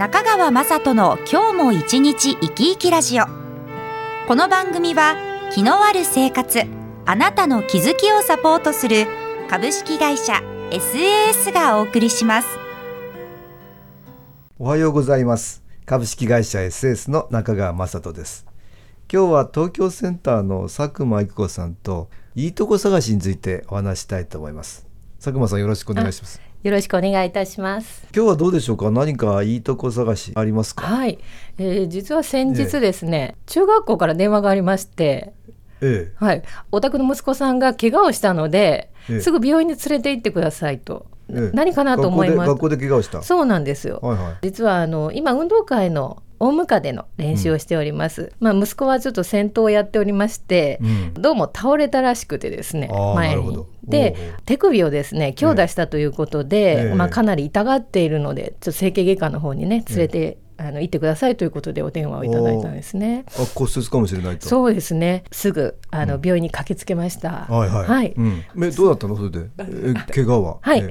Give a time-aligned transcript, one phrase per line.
[0.00, 3.26] 中川雅人の今日も一日生き生きラジオ。
[4.26, 5.14] この番組は
[5.52, 6.62] 気のある生活
[7.04, 9.06] あなたの気づきをサポートする
[9.50, 10.40] 株式会社
[10.70, 12.48] SAS がお送りします。
[14.58, 15.62] おはようございます。
[15.84, 18.46] 株式会社 SAS の中川雅人です。
[19.12, 24.86] 今日は東京センターの佐久間育子さんといいとこ探しについてお話したいと思います。
[25.18, 26.49] 佐久間さんよろしくお願いします。
[26.62, 28.06] よろしくお願いいたします。
[28.14, 28.90] 今日はどうでしょうか？
[28.90, 30.84] 何かいいとこ探しありますか？
[30.84, 31.18] はい、
[31.56, 35.32] えー、実は先日ですね、中学校から電話がありまして、
[35.80, 39.20] えはい、お宅の息子さんが怪我をしたので、ええ。
[39.22, 41.06] すぐ病院に連れて行ってくださいと。
[41.30, 41.56] ええ。
[41.56, 42.48] 何かなと思います。
[42.50, 43.22] 学校で怪我をした？
[43.22, 43.98] そうなんですよ。
[44.02, 44.34] はいはい。
[44.42, 51.14] 実はあの今運動会の大ムカでの練習をしております、まあ息子はちょっと先頭をやっておりまして、うん。
[51.14, 53.64] どうも倒れたらしくてですね前に。
[53.84, 54.16] で
[54.46, 56.94] 手首をですね強打したということで、ええ。
[56.94, 63.26] まあ、かなり痛がっているのでちょっと整形外科の方にね連れて、あの行ってくださいということでお電話をいただいたんですね。
[63.28, 64.48] あ骨折かもしれないと。
[64.48, 65.24] そうですね。
[65.32, 67.46] すぐあの、病院に駆けつけました。
[67.50, 68.14] はいはい、はい。
[68.16, 69.16] うん、えどうだったの？
[69.16, 69.50] それで。
[69.58, 70.58] え怪我は？
[70.62, 70.80] はい。
[70.80, 70.90] え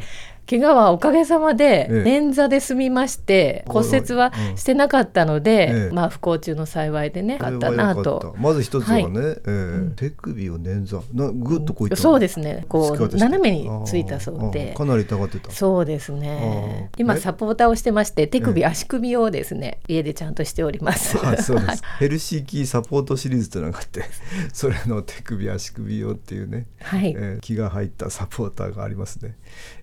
[0.50, 2.20] 怪我はおかげさまでええ。
[2.20, 4.58] 捻挫で済みまして、骨折はうん。
[4.58, 5.94] してなかったので、ええ。
[5.94, 8.36] まあ不幸中の幸いでね、よかこれったなと。
[8.40, 9.12] まず一つはね、はい。
[9.14, 11.02] えー手首を捻挫。
[11.14, 11.92] なぐっとこうい。
[11.92, 12.66] ったのそうですね。
[12.68, 14.74] こう斜めについたそうで。
[14.74, 15.52] ーかなり痛がってた。
[15.52, 16.90] そうですね。
[16.98, 21.18] 今サポーターをしてまして手首、ええ足首をですね家でちゃんとしております。
[21.26, 21.78] あそうではい。
[21.78, 24.04] す、ヘルシーキーサポートシリーズというのがあって
[24.54, 27.14] それの手首足首用っていうね、はい。
[27.18, 29.36] えー気が入ったサポーターがありますね。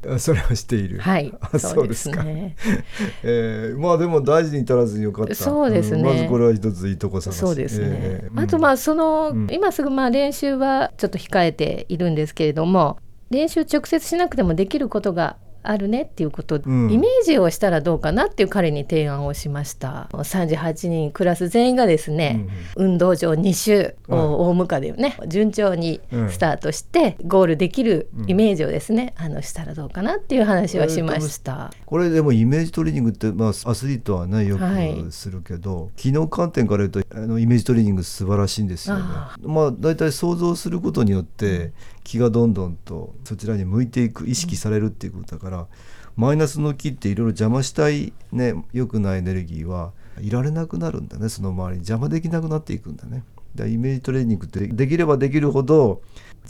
[0.08, 0.98] あそれをしている。
[0.98, 1.32] はい。
[1.40, 2.24] あそうですか。
[2.24, 2.56] ね。
[3.22, 5.34] えーまあでも大事に至らずによかった。
[5.34, 6.02] そうですね。
[6.02, 7.86] んまずこれは一ついいとこ探しそうですね。
[7.90, 9.46] えーあとまあその、うん。
[9.50, 12.98] 今すぐまあ練習はちょっと控えているんですけれども
[13.30, 15.36] 練習直接しなくてもできることが
[15.70, 16.90] あるねっていうこと、うん。
[16.90, 20.08] イメージをしたらどうかなっていう彼に提案をしました。
[20.12, 22.46] 38人クラス全員がですね、
[22.76, 31.72] 運動場2周を大向かでね順調にスタートしてゴールできるイメージをですね、あのしたらどうかなっていう話はしました。
[31.84, 34.94] これでもイメージトレーニングって、まあ、アスリートはねよはい。
[34.94, 39.02] くするけど、機能観点から言うとあのイメージトレーニング素晴らしいんですよね。
[39.04, 39.36] あ。
[39.42, 41.72] まあ大体想像することによって
[42.06, 45.66] 気がどんどんとそちらに向いていく意識されるっていうことだから、
[46.14, 53.24] マイナスの気っていろいろ邪魔したいね良くないエネルギーはいられなくなるんだねその周りに邪魔できなくなっていくんだね。
[53.56, 56.00] だからイメージトレーニングってできればできるほど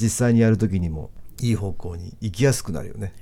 [0.00, 3.14] 実際にやる時にもいい方向に行きやすくなるよね。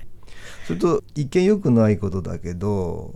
[0.67, 3.15] それと一見良くないことだけど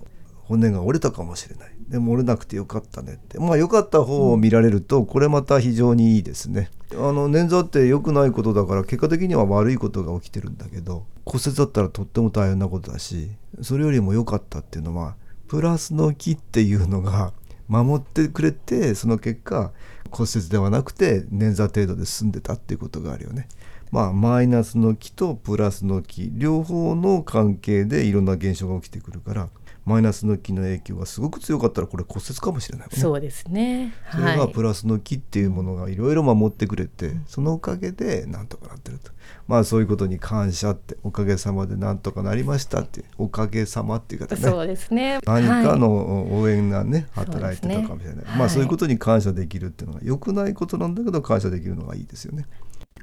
[0.49, 6.71] 骨が折れたかもしれないでも折れなくてよかったねってまあ良かった方を見られるとこれまた非常にいいですね。
[6.93, 13.29] あの捻挫って良くないことだから結果的には悪いことが起きてるんだけど骨折だったらとっても大変なことだし
[13.61, 15.15] それよりも良かったっていうのは
[15.47, 17.31] プラスの木っていうのが
[17.67, 19.71] 守ってくれてその結果
[20.09, 23.47] 骨折ではなくて捻挫程度で済んでたっていうことがあるよね。
[23.91, 29.49] まあ、マイナスの気とプラスの気両方の関係でいろんな現象が起きてくるから
[29.89, 32.95] マイナスの気の影響がすごく強かったらこれ骨折かもしれないね。
[32.95, 33.95] そうですね。
[34.11, 39.11] それがプラスの木っていうものがいろいろ守ってくれて、そのおかげでなんとかなってると。
[39.47, 44.41] まあそういうことに感謝っておかげさまでなんとかなりましたっておかげさまっていう方ね。
[44.41, 45.17] そうですね。
[45.25, 48.37] 何かはいの応援がね、そうですね働いてたかもしれない、はい。
[48.37, 52.45] まあそういうことに感謝できるっていうのが良くないことなんだけど感謝できるのがいいですよね。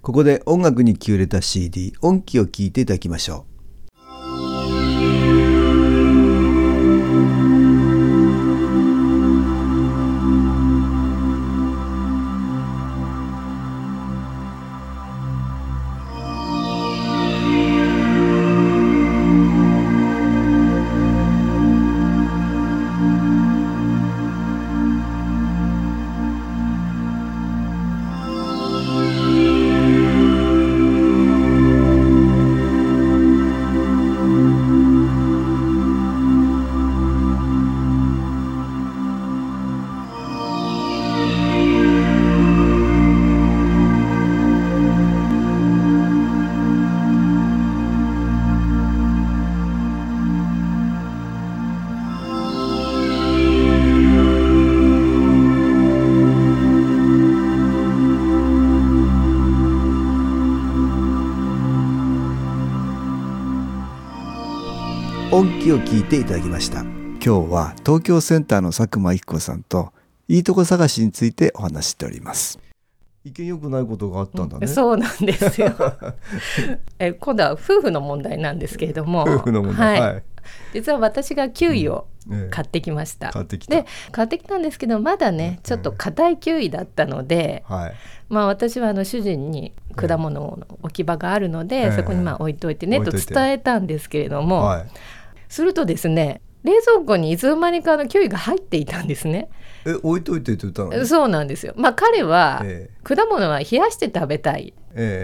[0.02, 3.55] ここで音楽に気を入れた CD 音気を聞いていただきましょう
[65.36, 66.80] 音気を聞いていただきました。
[66.80, 69.92] 今日は東京センターの佐久間一子さんと
[70.28, 72.58] いいとこ探しについてお話しております。
[73.22, 75.74] 意見良くないことがあったんだね、そうなんですよ。
[76.98, 79.24] え今度は夫婦の問題なんですけれども。
[79.24, 80.24] 夫婦の問題、はい、はい、
[80.72, 82.06] 実は私がキウイを
[82.50, 83.76] 買ってきました、買ってきた。
[83.76, 87.94] で買ってきたんですけどまだねちょっと硬いキウイだったので、はい、
[88.30, 94.86] まあ私はあの主人に果物の置き場があるので、そこにまあ置いといてねと伝えたんですけれども、はい、
[95.48, 99.48] するとですね冷蔵庫にいつの間にかのキウイが入っていたんですね。
[99.86, 101.72] え置いといてって言ったのそうなんですよ。
[101.76, 102.64] まあ彼は、
[103.04, 104.74] 果物は冷やして食べたい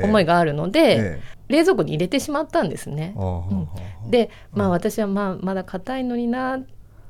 [0.04, 1.20] 思いがあるので、ええ。
[1.48, 3.14] 冷蔵庫に入れてしまったんですね。
[3.16, 6.60] うん、でまあ私はまあまだ硬いのにな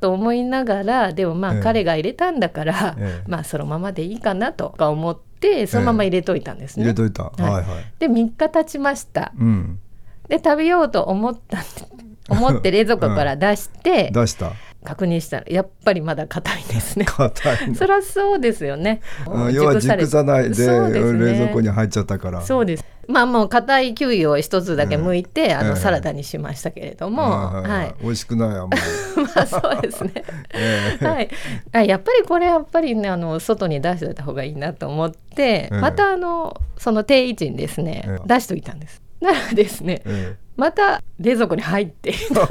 [0.00, 2.96] と思いながらでもまあ彼が入れたんだから、
[3.28, 6.84] まあそのままでいいかなとか思ってそのまま入れといたんですね。
[6.84, 7.24] 入れといた。
[7.24, 7.64] はい、はい、
[7.98, 9.32] で3日経ちました。
[9.38, 9.78] うん、
[10.28, 11.58] で食べようと思った
[12.28, 14.52] 思って冷蔵庫から出して、出した
[14.84, 17.04] 確認したらやっぱりまだ硬いですね。
[17.04, 17.74] 硬い。
[17.74, 19.00] そりゃそうですよね。
[19.52, 22.42] 要は熟さないで、ね、冷蔵庫に入っちゃったから。
[22.42, 22.84] そうです。
[23.08, 28.02] まあもう硬いキウイを一つだけ剥いて、あのサラダにしましたけれども、はい。
[28.02, 28.82] 美味しくないあんまり。
[29.34, 30.12] まあそうですね。
[31.00, 31.28] はい。
[31.72, 39.00] あやっぱりこれやっぱりねあの外に出しておいた方がいいなと思って、またあのその定位置にですね、出しておいたんです。
[39.20, 40.02] ならですね、
[40.56, 42.48] また冷蔵庫に入っていた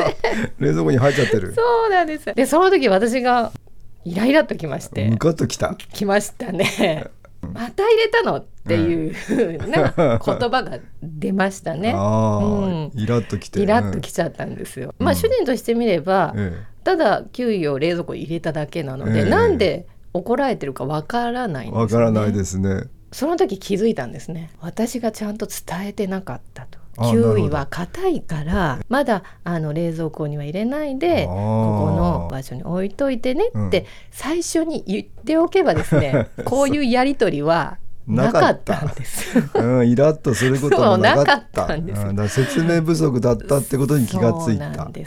[0.58, 1.54] 冷蔵庫に入っちゃってる。
[1.54, 2.34] そうなんです。
[2.34, 3.52] でその時私が
[4.04, 5.08] イライラときまして。
[5.08, 5.74] ムカッときた。
[5.74, 7.06] きましたね。
[7.42, 11.90] また入れたのっていうふう な言葉が出ましたね。
[11.90, 14.94] うん、イラッときて、イラッときちゃったんですよ。
[14.98, 16.34] まあ主人としてみれば、
[16.84, 22.84] ただキウイを冷蔵庫に入れただけなので、なんで怒られてるかわからないんですわ、からないですね。
[23.10, 24.50] その時気づいたんですね。
[24.60, 26.78] 私がちゃんと伝えてなかったと。
[26.98, 39.38] キウイは硬いからまだあの冷蔵庫には入れないでここの場所に置いといてねって最初に言っておけばですね、 こういうやり取りはなかったんです。
[39.54, 42.14] うん、イラッとすることもなかったんです。
[42.14, 44.86] だ説明不足だったってことに気がついた。
[44.90, 45.06] で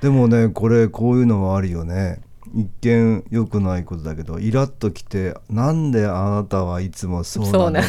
[0.00, 2.20] でもね、これこういうのはあるよね。
[2.56, 7.86] 一見良くないことだけどイラッときてなんであなたはいつもそうなの？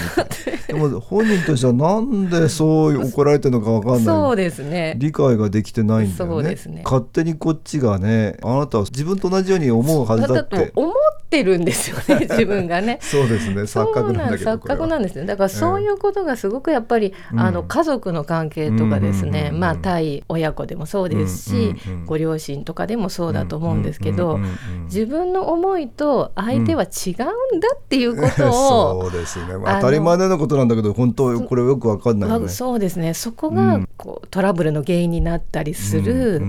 [0.68, 4.04] でも本人としてはなんでそう怒られてるのか分かんない。
[4.04, 4.96] そうですね。
[4.98, 10.74] 理解ができてないんだよね、ね、勝手にこっちがねあなたは自分と同じように思うはずだって。
[10.76, 10.94] 思っ
[11.30, 13.00] てるんですよね 自分がね。
[13.02, 13.62] そうですね。
[13.64, 15.20] 錯覚なんだけど錯覚なんです。
[15.20, 21.76] ねだからそういうことがすごくやっぱり、えー、あの家族の関係とかですね、まあ対親子でもそうですし、
[22.06, 24.40] ご両親とかでもそうだと思うんですけど、
[24.86, 32.48] 自分の思いと相手は違うんだっていうことを、 そうですね、まあ、当たり前のことなんだけど本当これよくわかんないよね。
[32.48, 33.14] そうですね。
[33.14, 36.42] そこがこう、トラブルの原因になったりする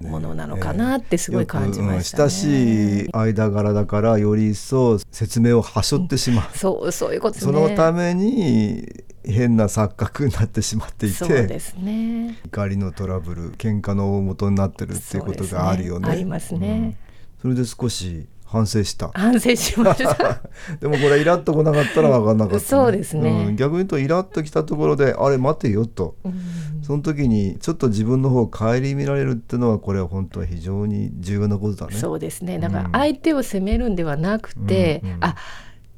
[0.00, 2.24] ものなのかなってすごい感じました、ね。
[2.24, 12.38] 親しい間柄だからより一層説明をはしょってしまう、そうそういうこと、ね、そのために変な錯覚になってしまっていてそうですね。
[12.46, 16.08] 怒りのトラブル喧嘩の大元になってるっていうことがあるよね。
[16.08, 16.12] ね。
[16.12, 16.96] ありますね、
[17.44, 19.10] それで少し反省した。
[19.12, 20.40] 反省しました。
[20.80, 26.32] でもこれイラッとこなかったら分かんなかった、ね、そうですね、うん、逆に言うとイラッときたところであれ待てよと、うん、
[26.80, 31.92] その時にちょっと自分の方を顧みられるっていうのはこれは本当は非常に重要なことだね。
[31.96, 32.58] そうですね。
[32.58, 35.36] だから相手を責めるんではなくて、うん、あ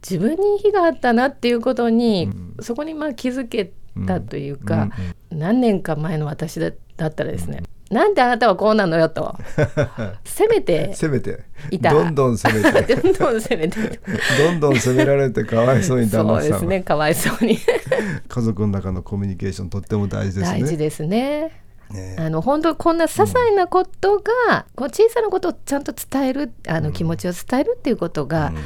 [0.03, 3.73] 自分に非があったなっていうことに、そこにまあ気づけ
[4.05, 4.91] たというか、
[5.31, 9.37] 何年か前の私だったらですね、なんであなたはこうなのよと。
[10.25, 10.93] 責めて。
[10.95, 11.45] 責 めて。
[11.81, 12.97] どんどん責めて。
[12.97, 14.01] どんどん責めて。
[14.39, 16.81] どんどん責められてかわいそうにそうですね。
[16.81, 17.59] かわいそうに。
[18.29, 20.61] 家族の中のコミュニケーションとっても大事ですね。
[20.61, 21.63] 大事ですね。
[21.89, 24.23] ね、あの本当こんな些細なことが、
[24.57, 28.57] うん、こう小さなことをちゃんと伝えるあの気持ちを伝えるっていうことが、うん、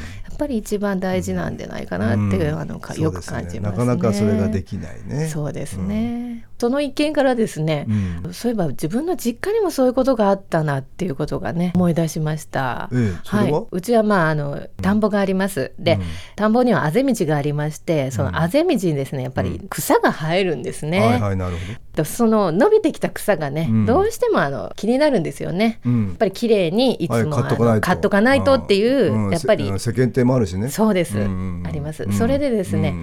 [0.40, 5.28] ぱり一番大事なんじゃないかなっていう、あのかよく感じます、ね、なかなかそれができないね。
[5.28, 6.46] そうですね。
[6.60, 7.86] その一件からですね、
[8.32, 12.90] そういえば自分の実家にもそういうことがあったなっていうことがね思い出しました。
[12.92, 13.48] ええ、は？
[13.48, 13.66] い。
[13.70, 15.72] うちはまああの田んぼがあります。
[15.78, 15.98] で、
[16.36, 21.00] 田んぼにはあぜ道がありまして、そのあぜ道にですねやっぱり草が生えるんですね。
[21.00, 21.60] はいはいなるほ
[21.96, 22.04] ど。
[22.04, 25.80] その伸びてきた草がね、どうしてもあの気になるんですよね。
[25.84, 28.50] やっぱり綺麗にいつも、カットかないと。
[28.50, 30.68] っていうやっぱり世間体もあるしね。
[30.68, 32.94] そうです、あります、それでですね、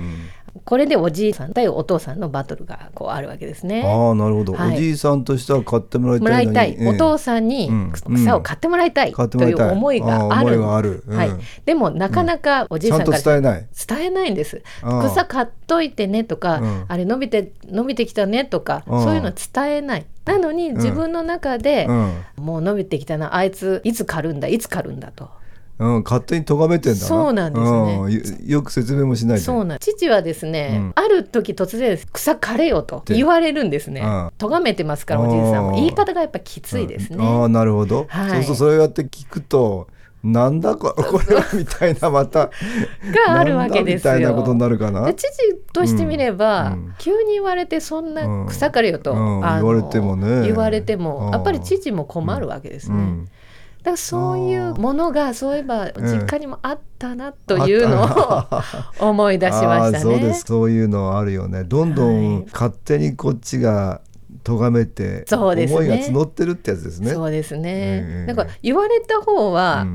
[0.65, 3.83] これでおじいさん対お父さんのバトルがこうあるわけですね。
[3.85, 6.27] ああなるほど、はい、おじいさんとしては買ってもらいたい。
[6.27, 10.65] もらいたい、お父さんに草を買ってもらいたい、という思いがある。
[10.65, 11.03] ある。
[11.07, 11.31] はい。
[11.65, 13.67] でもなかなかおじいさんから伝えない。
[13.87, 14.61] 伝えないんです。
[14.81, 20.05] 草買っといてねとか、あれ伸びて伸びてきたねとか、そういうの伝えない。
[20.25, 21.87] なのに自分の中で、
[22.35, 25.29] もう伸びてきたなあいついつ狩るんだいつ狩るんだと。
[25.79, 34.03] うん、勝手に咎めてんだそうなんですね、うん、よく説明もしないそうなん父はですね、うん、ある時突然草枯れよと言われるんですね。
[34.37, 37.23] 咎めてますからおじいさんも言い方がやっぱきついですね。
[37.23, 39.87] ああなるほど、はい、そうそうそれをやって聞くと
[40.23, 40.93] なんだ こ
[41.29, 42.49] れはみたいなまた
[43.27, 44.13] があるわけですよ。
[44.15, 45.13] みたいなことになるかな？
[45.13, 45.27] 父
[45.73, 49.35] としてみれば、うん、急に言われてそんな草刈れよと、うん。
[49.37, 50.43] うん、言われてもね。
[50.43, 53.25] 言われてもやっぱり父も困るわけですね。
[53.87, 58.45] だそういうものがそういえば実家にもあったなというのを
[59.09, 59.99] 思い出しましたね。
[59.99, 61.63] そうですそういうのあるよね。
[61.63, 64.01] どんどん勝手にこっちが
[64.43, 67.11] 咎めて思いが募ってるってやつですね。
[67.11, 68.25] そうですね。
[68.27, 69.85] なんか言われた方は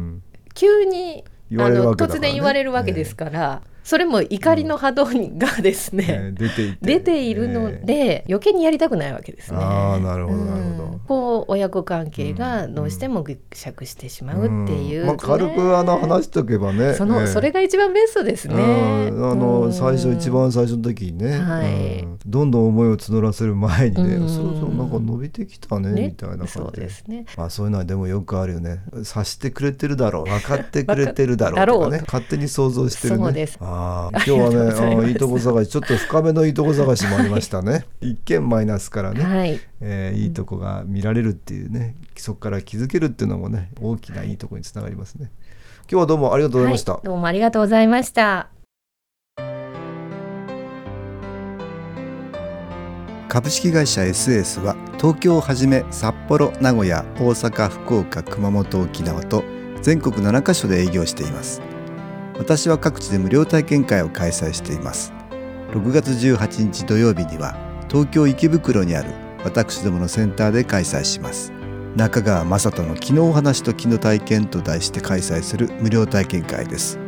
[0.55, 1.25] 急に、
[1.59, 3.63] あの突然言われるわけですから。
[3.85, 9.59] それも怒りの波動がですね、出て出ているので、余計にやりたくないわけですね。
[9.61, 11.01] あなるほどなるほど。
[11.07, 18.55] こう親子関係がどうしてもぐしゃくしてしまうっていう、まあ、軽くあの話しとけばねその、それが一番ベストですね。
[18.55, 26.61] あの最初一番最初の時にね、はい、どんどん思いを募らせる前にね、そうそうなんか伸びてきたねみたいな感じで。
[26.61, 27.27] そうですね。
[27.37, 28.81] まあそういうのはでもよくあるよね。
[29.03, 30.25] 察してくれてるだろう。
[30.25, 32.03] 分かってくれてるだろうとかね。
[32.07, 33.25] 勝手に想像してるね。
[33.25, 33.59] そうです。
[33.73, 37.87] あ今日はねあいいとこ探しちょっと深めのいいとこ探しもありましたね。
[38.00, 45.31] 一見マイナスからね、はいえー、いいとこが見られるっていうねそこから気づけるっていうのもね大きないいとこにつながりますね。
[45.91, 46.93] 今日はどうもありがとうございました。
[46.95, 48.49] はい、どうもありがとうございました。
[53.33, 59.43] 株式会社 SS は東京をはじめ札幌名古屋大阪福岡熊本沖縄と
[59.81, 61.72] 全国7カ所で営業しています
[62.39, 65.12] 私は各地で無料体験会を開催しています。
[65.73, 67.57] 6月18日土曜日には
[67.89, 69.11] 東京池袋にある
[69.45, 71.53] 私どものセンターで開催します。
[71.97, 76.99] 中川雅人の「昨日お話と昨日体験」と題して開催する無料体験会です。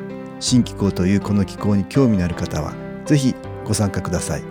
[0.40, 2.75] 新気候というこの気候に興味のある方は
[3.07, 4.43] 是非ご参加ください。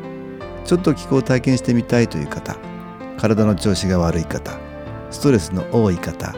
[0.65, 2.55] ちょっと気候を体験してみたいという方
[3.17, 4.57] 体の調子が悪い方
[5.11, 6.33] ストレスの多い方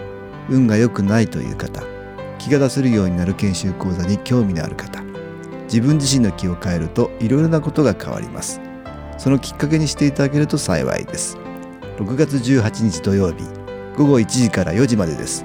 [0.49, 1.83] 運が良くないという方
[2.45, 5.01] 気が出せるようになる研修講座に興味のある方
[5.63, 8.61] 自分自身の気を変えるといろいろなことが変わります。
[9.17, 11.39] そのきっかけにしていただけると幸いです。
[11.97, 13.43] 6月18日土曜日
[13.97, 15.43] 午後1時から4時までです。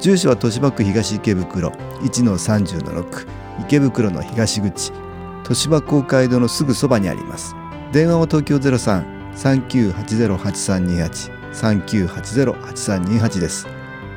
[0.00, 1.68] 住所は豊島区東池袋
[2.00, 3.26] 1-30-6
[3.60, 4.90] 池袋の東口
[5.40, 7.54] 豊島公会堂のすぐそばにあります。
[7.92, 13.77] 電話は東京03-3980-8328 3980-8328です。